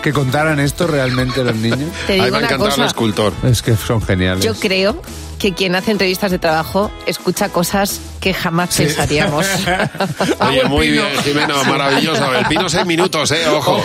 [0.02, 1.90] que contaran esto realmente los niños?
[2.06, 3.32] Te digo Ahí me ha una encantado el escultor.
[3.44, 4.44] Es que son geniales.
[4.44, 5.00] Yo creo
[5.38, 9.44] que quien hace entrevistas de trabajo escucha cosas que jamás pensaríamos.
[10.40, 12.34] Oye, muy bien, Jimeno, maravilloso.
[12.34, 13.84] El pino seis minutos, eh, ojo.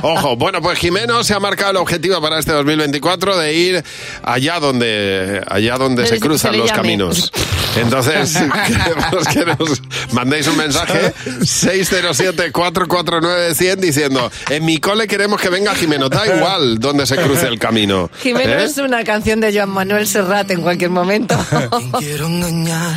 [0.00, 3.84] Ojo, bueno, pues Jimeno se ha marcado el objetivo para este 2024 de ir
[4.22, 6.80] allá donde, allá donde se cruzan los llame.
[6.80, 7.30] caminos.
[7.76, 9.82] Entonces, queremos que nos
[10.12, 17.04] mandéis un mensaje 607-449-100 diciendo, en mi cole queremos que venga Jimeno, da igual donde
[17.04, 18.08] se cruce el camino.
[18.22, 18.64] Jimeno ¿Eh?
[18.64, 21.36] es una canción de Joan Manuel Serrat en cualquier momento.
[21.98, 22.96] quiero engañar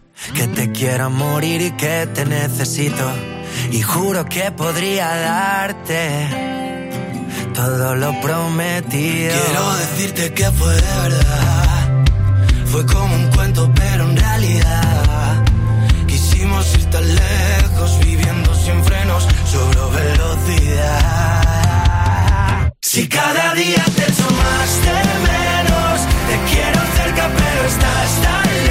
[0.33, 3.11] Que te quiero morir y que te necesito.
[3.71, 6.27] Y juro que podría darte
[7.53, 9.33] todo lo prometido.
[9.45, 12.05] Quiero decirte que fue de verdad.
[12.65, 15.43] Fue como un cuento, pero en realidad.
[16.07, 21.41] Quisimos ir tan lejos, viviendo sin frenos, sobre velocidad.
[22.81, 24.91] Si cada día te echo más de
[25.29, 28.70] menos, te quiero cerca, pero estás tan lejos.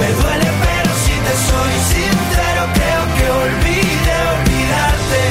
[0.00, 5.22] Me duele pero si te soy sincero creo que olvide olvidarte.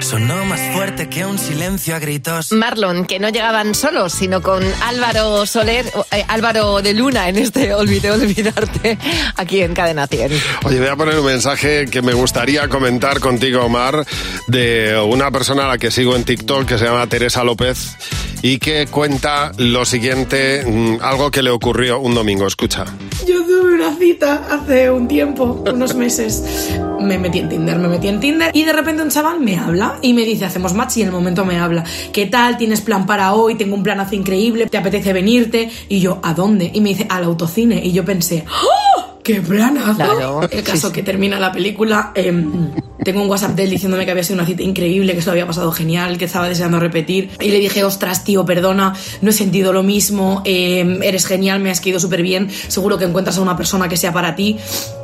[0.00, 2.52] Sonó más fuerte que un silencio a gritos.
[2.52, 7.74] Marlon, que no llegaban solos, sino con Álvaro Soler, eh, Álvaro de Luna en este
[7.74, 8.98] Olvide Olvidarte,
[9.36, 10.32] aquí en Cadena 100.
[10.64, 14.06] Oye, voy a poner un mensaje que me gustaría comentar contigo, Omar,
[14.48, 17.96] de una persona a la que sigo en TikTok que se llama Teresa López
[18.42, 22.46] y que cuenta lo siguiente, mm, algo que le ocurrió un domingo.
[22.46, 22.84] Escucha.
[23.26, 26.70] Yo tuve una cita hace un tiempo, unos meses.
[27.00, 29.98] Me metí en Tinder, me metí en Tinder y de repente un chaval me habla
[30.02, 31.84] y me dice, hacemos match y en el momento me habla.
[32.12, 32.56] ¿Qué tal?
[32.56, 33.54] ¿Tienes plan para hoy?
[33.56, 35.70] Tengo un planazo increíble, ¿te apetece venirte?
[35.88, 36.70] Y yo, ¿a dónde?
[36.72, 37.84] Y me dice, al autocine.
[37.84, 39.18] Y yo pensé, ¡Oh!
[39.22, 39.96] ¡Qué planazo!
[39.96, 42.70] Claro, El caso que termina la película, em,
[43.10, 45.32] Tengo un WhatsApp de él diciéndome que había sido una cita increíble, que se lo
[45.32, 47.28] había pasado genial, que estaba deseando repetir.
[47.40, 51.72] Y le dije, ostras, tío, perdona, no he sentido lo mismo, eh, eres genial, me
[51.72, 54.58] has caído súper bien, seguro que encuentras a una persona que sea para ti.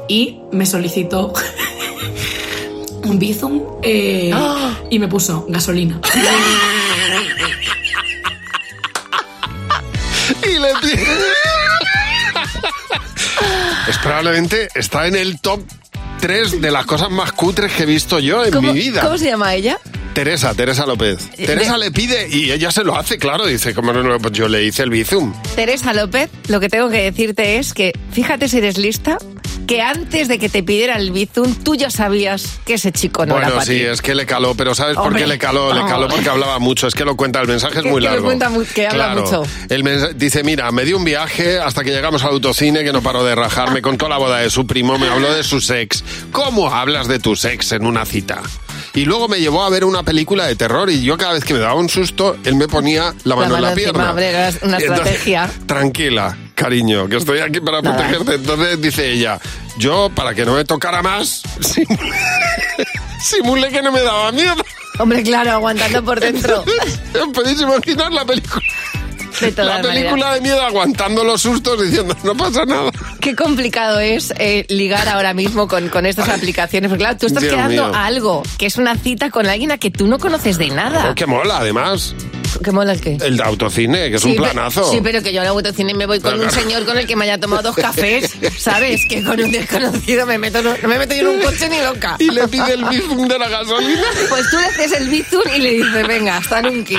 [0.06, 1.32] Y me solicitó
[3.02, 4.32] un Bizum eh,
[4.88, 6.00] y me puso gasolina.
[10.44, 10.68] Y le
[13.88, 15.60] Es probablemente está en el top
[16.20, 19.02] 3 de las cosas más cutres que he visto yo en ¿Cómo, mi vida.
[19.02, 19.78] ¿Cómo se llama ella?
[20.14, 21.28] Teresa, Teresa López.
[21.36, 23.46] Eh, Teresa de- le pide y ella se lo hace, claro.
[23.46, 25.34] Dice, como no, no, pues yo le hice el bizum.
[25.54, 29.18] Teresa López, lo que tengo que decirte es que, fíjate si eres lista,
[29.66, 33.34] que antes de que te pidiera el Bizum, tú ya sabías que ese chico no
[33.36, 33.84] era bueno, para sí, ti.
[33.84, 35.72] es que le caló, pero ¿sabes por qué le caló?
[35.74, 36.86] Le caló porque hablaba mucho.
[36.86, 38.24] Es que lo cuenta, el mensaje es Que- muy que largo.
[38.26, 39.22] cuenta mu- que habla Claro.
[39.22, 39.42] mucho.
[39.68, 43.24] El dice, mira, me dio un viaje hasta que llegamos al autocine que no paró
[43.24, 43.70] de rajar.
[43.72, 46.04] Me contó la boda de su primo, me habló de su sex.
[46.32, 48.42] ¿Cómo hablas de tu sex en una cita?
[48.96, 51.52] Y luego me llevó a ver una película de terror y yo cada vez que
[51.52, 54.12] me daba un susto, él me ponía la mano, en la pierna.
[54.62, 55.20] una entonces.
[55.66, 57.94] Tranquila, cariño, que estoy aquí para Nada.
[57.94, 58.34] protegerte.
[58.36, 59.38] Entonces dice ella,
[59.76, 61.42] yo para que no me tocara más,
[63.22, 64.56] simulé, que no me daba miedo.
[64.98, 66.64] Hombre, claro, aguantando por dentro.
[67.20, 68.62] ¿Os podéis imaginar la película?
[69.40, 70.34] De todas La película maneras.
[70.34, 72.90] de miedo aguantando los sustos diciendo no pasa nada.
[73.20, 76.88] Qué complicado es eh, ligar ahora mismo con, con estas aplicaciones.
[76.88, 77.94] Porque claro, tú estás Dios quedando mío.
[77.94, 81.14] a algo, que es una cita con alguien a que tú no conoces de nada.
[81.14, 82.14] Que mola, además.
[82.62, 83.16] ¿Qué mola el qué?
[83.20, 84.90] El autocine, que es Sí, un planazo.
[84.90, 87.24] Sí, pero que yo al autocine me voy con un señor con el que me
[87.24, 89.02] haya tomado dos cafés, ¿sabes?
[89.08, 91.80] Que con un desconocido me meto, no, no me meto yo en un coche ni
[91.80, 92.16] loca.
[92.18, 94.02] Y le pide el bizum de la gasolina.
[94.28, 96.94] Pues tú le haces el bizum y le dices, venga, hasta nunca.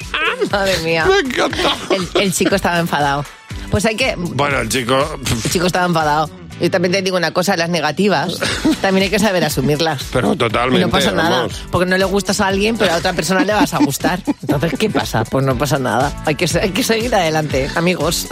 [0.50, 1.06] Madre mía.
[1.06, 1.76] Me encanta.
[1.90, 3.24] El, el chico estaba enfadado.
[3.70, 4.14] Pues hay que...
[4.16, 5.18] Bueno, el chico...
[5.44, 6.28] El chico estaba enfadado.
[6.62, 8.38] Yo también te digo una cosa, las negativas
[8.80, 10.02] también hay que saber asumirlas.
[10.12, 10.86] Pero Y totalmente.
[10.86, 11.62] no pasa nada, vamos.
[11.70, 14.20] porque no le gustas a alguien, pero a otra persona le vas a gustar.
[14.42, 15.24] Entonces, ¿qué pasa?
[15.24, 16.22] Pues no pasa nada.
[16.24, 18.28] Hay que, se- hay que seguir adelante, amigos.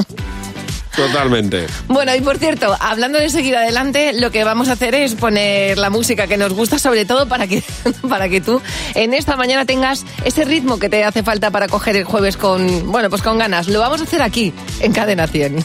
[0.97, 1.67] Totalmente.
[1.89, 5.79] Bueno, y por cierto, hablando de seguir adelante, lo que vamos a hacer es poner
[5.79, 7.63] la música que nos gusta, sobre todo para que,
[8.09, 8.61] para que tú
[8.95, 12.91] en esta mañana tengas ese ritmo que te hace falta para coger el jueves con,
[12.91, 13.69] bueno, pues con ganas.
[13.69, 15.65] Lo vamos a hacer aquí, en Cadena 100.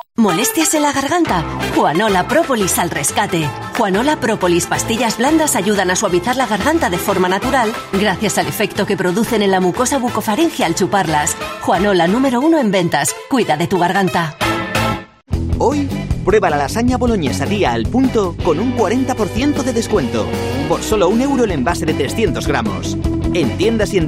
[0.21, 1.43] ¿Molestias en la garganta?
[1.75, 3.49] Juanola Própolis al rescate.
[3.75, 8.85] Juanola Própolis pastillas blandas ayudan a suavizar la garganta de forma natural gracias al efecto
[8.85, 11.35] que producen en la mucosa bucofaringe al chuparlas.
[11.61, 13.15] Juanola número uno en ventas.
[13.31, 14.35] Cuida de tu garganta.
[15.57, 15.89] Hoy,
[16.23, 20.27] prueba la lasaña boloñesa día al punto con un 40% de descuento.
[20.69, 22.95] Por solo un euro el envase de 300 gramos.
[23.33, 24.07] En tiendas en.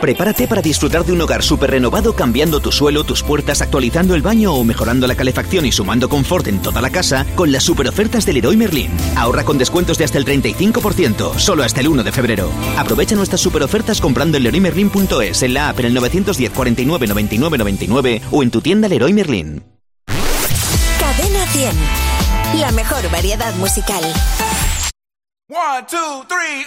[0.00, 4.22] Prepárate para disfrutar de un hogar súper renovado cambiando tu suelo, tus puertas, actualizando el
[4.22, 7.88] baño o mejorando la calefacción y sumando confort en toda la casa con las super
[7.88, 8.92] ofertas del Leroy Merlin.
[9.16, 12.50] Ahorra con descuentos de hasta el 35%, solo hasta el 1 de febrero.
[12.76, 17.58] Aprovecha nuestras super ofertas comprando en leroymerlin.es, en la app en el 910 49 99
[17.58, 19.64] 99 o en tu tienda Leroy Merlin.
[21.00, 22.60] Cadena 100.
[22.60, 24.04] La mejor variedad musical.
[25.48, 25.58] 1,
[25.90, 26.66] 2, 3,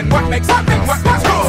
[0.00, 0.80] then what makes something?
[0.86, 1.39] What, makes cool?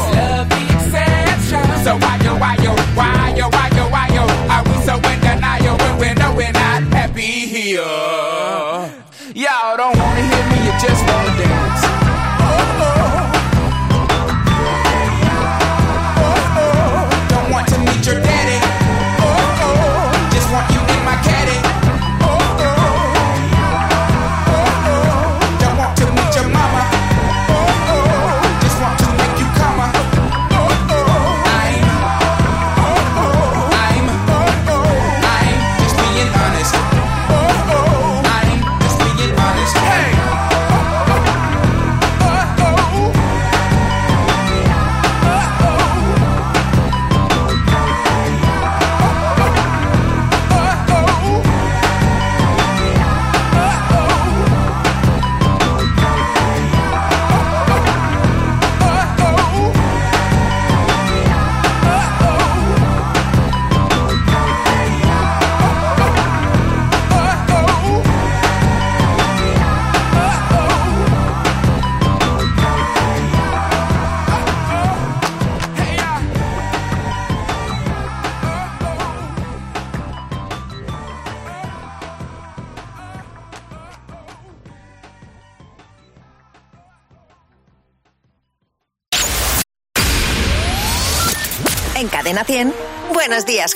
[93.61, 93.75] Días.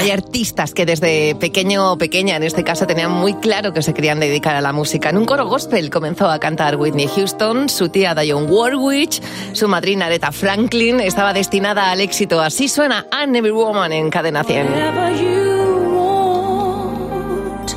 [0.00, 3.92] Hay artistas que desde pequeño o pequeña, en este caso, tenían muy claro que se
[3.92, 5.10] querían dedicar a la música.
[5.10, 9.20] En un coro gospel comenzó a cantar Whitney Houston, su tía Dionne Warwick,
[9.52, 12.40] su madrina Aretha Franklin estaba destinada al éxito.
[12.40, 14.68] Así suena Every Woman en Cadena 100.
[14.68, 17.74] Whatever you want,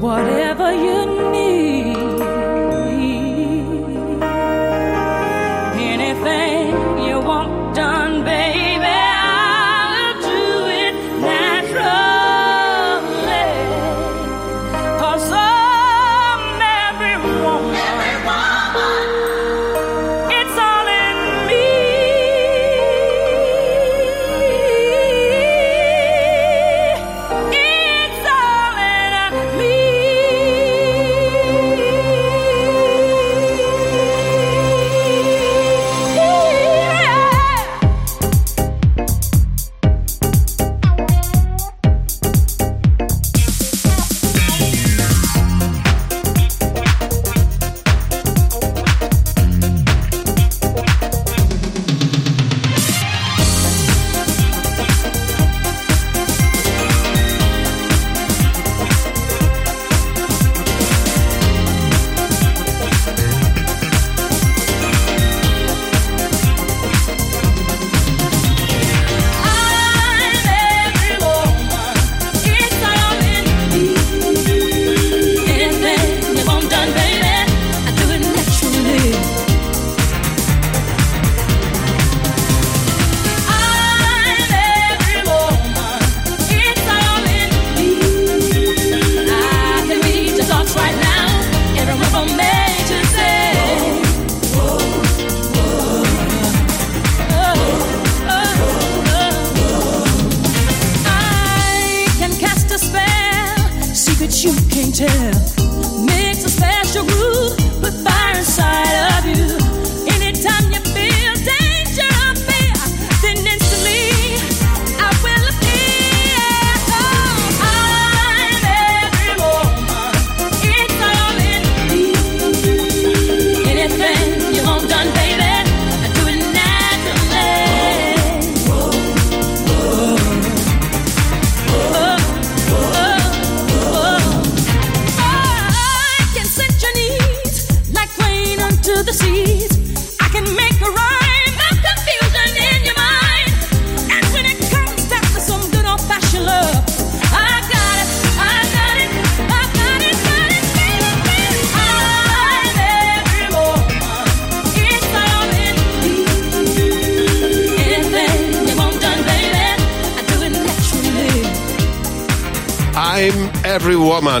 [0.00, 1.23] whatever you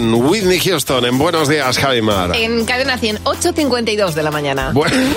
[0.02, 2.34] Whitney Houston, en Buenos Días, Javimar.
[2.34, 4.72] En Cadena 100, 8.52 de la mañana.
[4.72, 4.96] Bueno.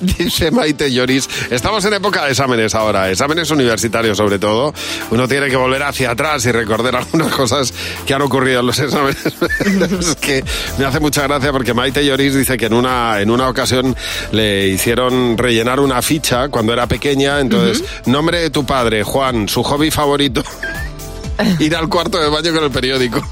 [0.00, 4.74] Dice Maite Lloris, estamos en época de exámenes ahora, exámenes universitarios sobre todo.
[5.10, 7.72] Uno tiene que volver hacia atrás y recordar algunas cosas
[8.06, 9.24] que han ocurrido en los exámenes.
[10.00, 10.44] es que
[10.78, 13.96] me hace mucha gracia porque Maite Lloris dice que en una, en una ocasión
[14.32, 17.40] le hicieron rellenar una ficha cuando era pequeña.
[17.40, 20.42] Entonces, nombre de tu padre, Juan, su hobby favorito.
[21.58, 23.22] Ir al cuarto de baño con el periódico.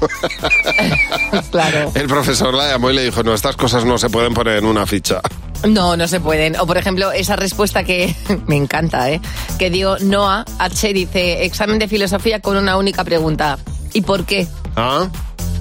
[1.51, 1.91] claro.
[1.95, 4.65] El profesor la llamó y le dijo, no, estas cosas no se pueden poner en
[4.65, 5.21] una ficha.
[5.67, 6.57] No, no se pueden.
[6.59, 8.15] O por ejemplo, esa respuesta que
[8.47, 9.21] me encanta, ¿eh?
[9.57, 10.93] Que dio Noah H.
[10.93, 13.57] dice, examen de filosofía con una única pregunta.
[13.93, 14.47] ¿Y por qué?
[14.75, 15.07] ¿Ah?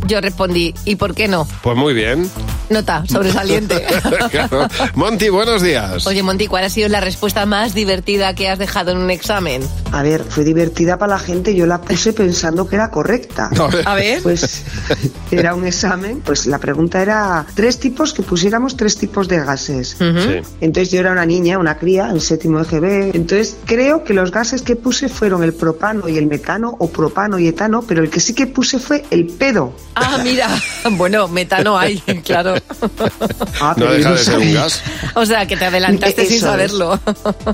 [0.07, 1.49] Yo respondí, ¿y por qué no?
[1.63, 2.29] Pues muy bien.
[2.71, 3.85] Nota, sobresaliente.
[4.31, 4.67] Claro.
[4.95, 6.07] Monty, buenos días.
[6.07, 9.63] Oye, Monty, ¿cuál ha sido la respuesta más divertida que has dejado en un examen?
[9.93, 13.51] A ver, fue divertida para la gente, yo la puse pensando que era correcta.
[13.85, 14.23] A ver.
[14.23, 14.65] Pues
[15.31, 19.97] era un examen, pues la pregunta era tres tipos, que pusiéramos tres tipos de gases.
[20.61, 23.15] Entonces yo era una niña, una cría, en séptimo de GB.
[23.15, 27.39] Entonces creo que los gases que puse fueron el propano y el metano, o propano
[27.39, 29.75] y etano, pero el que sí que puse fue el pedo.
[29.95, 30.49] Ah, mira.
[30.97, 32.55] Bueno, metano hay, claro.
[33.61, 34.82] Ah, No deja de ser un gas.
[35.14, 36.40] O sea, que te adelantaste sin es.
[36.42, 37.01] saberlo.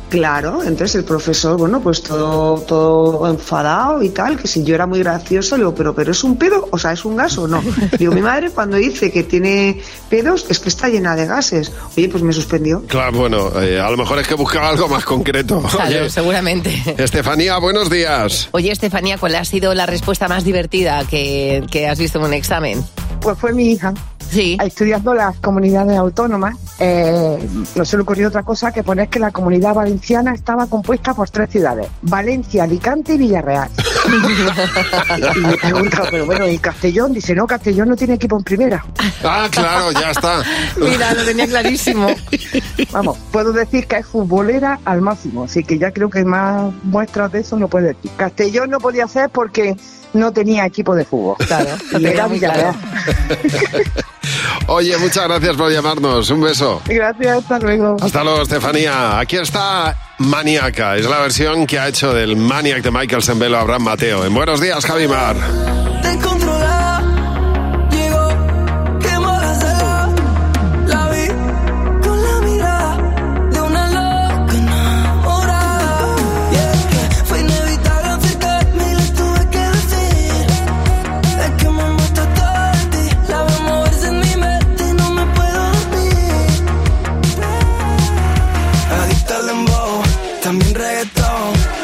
[0.09, 4.87] Claro, entonces el profesor, bueno, pues todo, todo enfadado y tal, que si yo era
[4.87, 7.47] muy gracioso, le digo, pero, pero es un pedo, o sea, es un gas o
[7.47, 7.63] no.
[7.99, 11.71] Digo, mi madre cuando dice que tiene pedos es que está llena de gases.
[11.97, 12.83] Oye, pues me suspendió.
[12.89, 15.63] Claro, bueno, eh, a lo mejor es que buscaba algo más concreto.
[15.71, 16.83] Claro, Oye, seguramente.
[16.99, 18.49] Estefanía, buenos días.
[18.51, 22.35] Oye, Estefanía, ¿cuál ha sido la respuesta más divertida que, que has visto en un
[22.35, 22.85] examen?
[23.21, 23.93] Pues fue mi hija.
[24.33, 27.37] estudiando las comunidades autónomas, eh,
[27.75, 31.29] no se le ocurrió otra cosa que poner que la comunidad valenciana estaba compuesta por
[31.29, 33.69] tres ciudades, Valencia, Alicante y Villarreal.
[35.37, 37.13] y me pregunta, pero bueno, ¿y Castellón?
[37.13, 38.85] Dice, no, Castellón no tiene equipo en primera.
[39.25, 40.45] Ah, claro, ya está.
[40.77, 42.07] Mira, lo tenía clarísimo.
[42.93, 47.33] Vamos, puedo decir que es futbolera al máximo, así que ya creo que más muestras
[47.33, 48.13] de eso no puede decir.
[48.17, 49.77] Castellón no podía ser porque
[50.13, 51.37] no tenía equipo de fútbol.
[51.47, 52.75] Claro, y era Villarreal.
[54.67, 56.31] Oye, muchas gracias por llamarnos.
[56.31, 56.81] Un beso.
[56.87, 57.97] Gracias, hasta luego.
[58.01, 59.19] Hasta luego, Estefanía.
[59.19, 60.97] Aquí está Maniaca.
[60.97, 64.25] Es la versión que ha hecho del Maniac de Michael Sembelo Abraham Mateo.
[64.25, 65.37] En Buenos Días, Javimar.
[66.03, 66.17] Te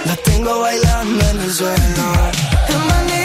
[0.04, 3.15] la tengo bailando en el suelo.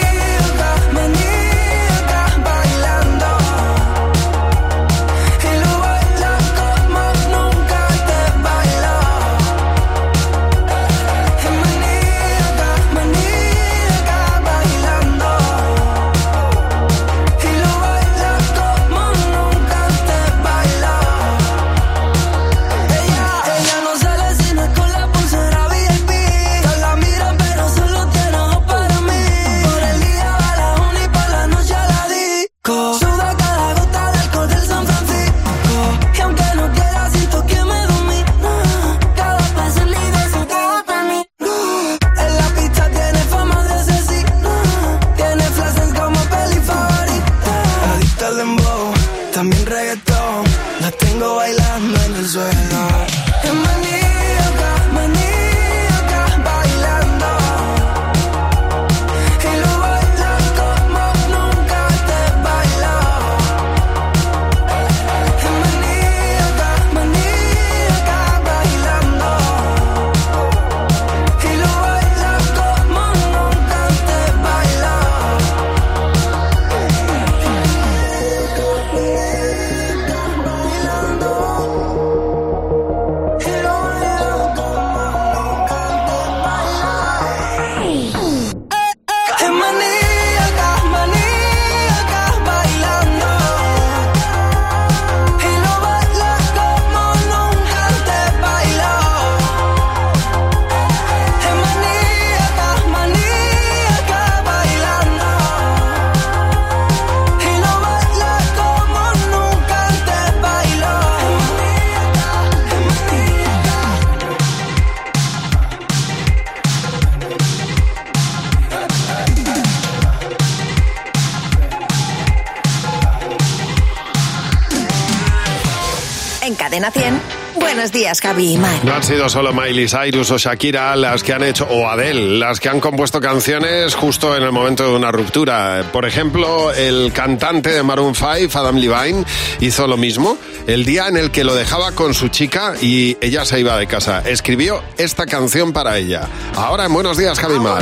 [127.81, 128.79] Buenos días, Javi y Mar.
[128.83, 132.59] No han sido solo Miley Cyrus o Shakira las que han hecho, o Adele, las
[132.59, 135.83] que han compuesto canciones justo en el momento de una ruptura.
[135.91, 139.25] Por ejemplo, el cantante de Maroon 5, Adam Levine,
[139.61, 143.45] hizo lo mismo el día en el que lo dejaba con su chica y ella
[143.45, 144.21] se iba de casa.
[144.27, 146.27] Escribió esta canción para ella.
[146.55, 147.81] Ahora en Buenos Días, Javi Mar.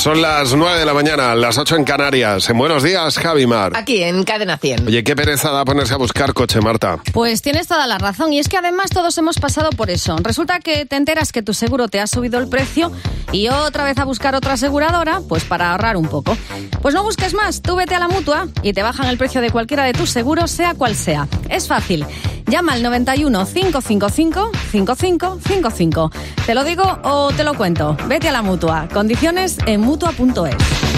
[0.00, 2.48] Son las 9 de la mañana, las 8 en Canarias.
[2.48, 3.72] En buenos días, Javi Mar.
[3.76, 4.86] Aquí en Cadena 100.
[4.86, 7.02] Oye, qué pereza da ponerse a buscar coche, Marta.
[7.12, 10.16] Pues tienes toda la razón y es que además todos hemos pasado por eso.
[10.22, 12.90] Resulta que te enteras que tu seguro te ha subido el precio
[13.32, 16.36] y otra vez a buscar otra aseguradora, pues para ahorrar un poco.
[16.82, 19.50] Pues no busques más, tú vete a la mutua y te bajan el precio de
[19.50, 21.28] cualquiera de tus seguros, sea cual sea.
[21.48, 22.06] Es fácil.
[22.46, 26.10] Llama al 91 555 5555.
[26.46, 27.96] ¿Te lo digo o te lo cuento?
[28.08, 28.88] Vete a la mutua.
[28.92, 30.89] Condiciones en mutua.es.